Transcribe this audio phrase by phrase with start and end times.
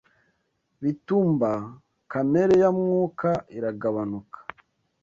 [0.83, 1.51] Bitumba
[2.11, 4.39] kamere ya Mwuka iragabanuka.